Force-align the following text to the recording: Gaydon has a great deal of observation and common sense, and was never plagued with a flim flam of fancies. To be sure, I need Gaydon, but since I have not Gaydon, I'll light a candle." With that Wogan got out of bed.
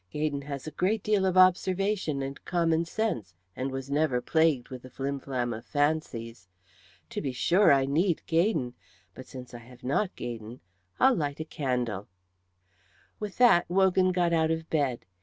Gaydon 0.09 0.41
has 0.41 0.65
a 0.65 0.71
great 0.71 1.03
deal 1.03 1.27
of 1.27 1.37
observation 1.37 2.23
and 2.23 2.43
common 2.43 2.85
sense, 2.85 3.35
and 3.55 3.69
was 3.69 3.91
never 3.91 4.19
plagued 4.19 4.69
with 4.69 4.83
a 4.83 4.89
flim 4.89 5.19
flam 5.19 5.53
of 5.53 5.63
fancies. 5.63 6.47
To 7.11 7.21
be 7.21 7.31
sure, 7.31 7.71
I 7.71 7.85
need 7.85 8.23
Gaydon, 8.25 8.73
but 9.13 9.27
since 9.27 9.53
I 9.53 9.59
have 9.59 9.83
not 9.83 10.15
Gaydon, 10.15 10.61
I'll 10.99 11.13
light 11.13 11.39
a 11.39 11.45
candle." 11.45 12.07
With 13.19 13.37
that 13.37 13.69
Wogan 13.69 14.11
got 14.11 14.33
out 14.33 14.49
of 14.49 14.67
bed. 14.71 15.05